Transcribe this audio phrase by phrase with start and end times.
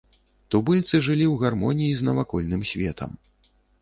[0.53, 3.11] Тубыльцы жылі ў гармоніі з навакольным светам.